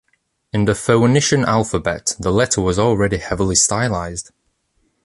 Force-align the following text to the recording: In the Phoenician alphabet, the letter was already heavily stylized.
In 0.51 0.65
the 0.65 0.73
Phoenician 0.73 1.45
alphabet, 1.45 2.15
the 2.19 2.31
letter 2.31 2.59
was 2.59 2.79
already 2.79 3.17
heavily 3.17 3.53
stylized. 3.53 4.31